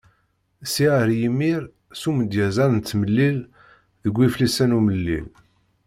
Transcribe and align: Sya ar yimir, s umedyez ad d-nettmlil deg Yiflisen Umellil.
Sya 0.71 0.89
ar 1.01 1.09
yimir, 1.19 1.63
s 1.99 2.01
umedyez 2.09 2.55
ad 2.63 2.69
d-nettmlil 2.71 3.37
deg 4.03 4.13
Yiflisen 4.21 4.75
Umellil. 4.77 5.27